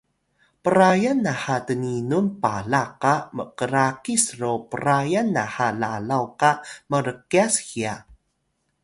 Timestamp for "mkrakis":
3.37-4.25